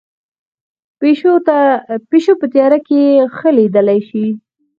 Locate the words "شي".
4.09-4.25